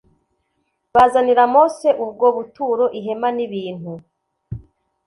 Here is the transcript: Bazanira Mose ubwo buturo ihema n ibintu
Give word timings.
Bazanira 0.95 1.43
Mose 1.53 1.89
ubwo 2.03 2.27
buturo 2.35 2.85
ihema 2.99 3.29
n 3.37 3.39
ibintu 3.45 3.91